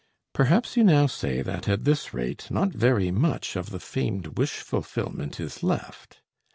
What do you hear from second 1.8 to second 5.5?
this rate, not very much of the famed wish fulfillment